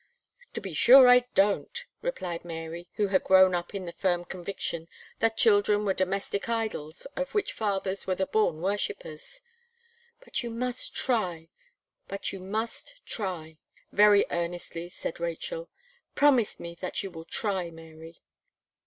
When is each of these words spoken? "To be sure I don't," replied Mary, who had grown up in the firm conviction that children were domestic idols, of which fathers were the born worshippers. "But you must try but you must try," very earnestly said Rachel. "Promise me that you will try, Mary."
"To 0.55 0.61
be 0.61 0.73
sure 0.73 1.07
I 1.07 1.27
don't," 1.35 1.85
replied 2.01 2.43
Mary, 2.43 2.89
who 2.95 3.09
had 3.09 3.23
grown 3.23 3.53
up 3.53 3.75
in 3.75 3.85
the 3.85 3.91
firm 3.91 4.25
conviction 4.25 4.87
that 5.19 5.37
children 5.37 5.85
were 5.85 5.93
domestic 5.93 6.49
idols, 6.49 7.05
of 7.15 7.35
which 7.35 7.53
fathers 7.53 8.07
were 8.07 8.15
the 8.15 8.25
born 8.25 8.61
worshippers. 8.61 9.41
"But 10.21 10.41
you 10.41 10.49
must 10.49 10.95
try 10.95 11.49
but 12.07 12.33
you 12.33 12.39
must 12.39 13.05
try," 13.05 13.59
very 13.91 14.25
earnestly 14.31 14.89
said 14.89 15.19
Rachel. 15.19 15.69
"Promise 16.15 16.59
me 16.59 16.73
that 16.81 17.03
you 17.03 17.11
will 17.11 17.25
try, 17.25 17.69
Mary." 17.69 18.23